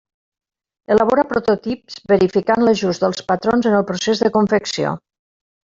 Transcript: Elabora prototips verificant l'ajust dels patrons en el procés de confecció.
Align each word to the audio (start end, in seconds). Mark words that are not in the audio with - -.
Elabora 0.95 1.25
prototips 1.33 1.99
verificant 2.13 2.67
l'ajust 2.67 3.07
dels 3.07 3.23
patrons 3.31 3.69
en 3.73 3.79
el 3.83 3.87
procés 3.93 4.25
de 4.27 4.37
confecció. 4.41 5.01